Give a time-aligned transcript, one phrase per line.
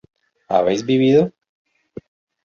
[0.53, 1.21] ¿habéis vivido?